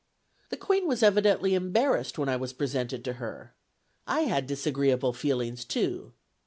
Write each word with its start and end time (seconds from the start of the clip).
The 0.49 0.57
Queen 0.57 0.87
was 0.87 1.03
evidently 1.03 1.53
embarrassed 1.53 2.17
when 2.17 2.27
I 2.27 2.35
was 2.35 2.53
presented 2.53 3.05
to 3.05 3.13
her. 3.21 3.53
I 4.07 4.21
had 4.21 4.47
disagreeable 4.47 5.13
feelings, 5.13 5.63
too. 5.63 6.13